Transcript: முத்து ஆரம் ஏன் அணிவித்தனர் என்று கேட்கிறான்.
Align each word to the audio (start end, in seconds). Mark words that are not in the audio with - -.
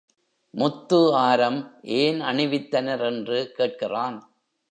முத்து 0.53 0.99
ஆரம் 1.15 1.59
ஏன் 1.97 2.21
அணிவித்தனர் 2.21 3.03
என்று 3.05 3.53
கேட்கிறான். 3.57 4.17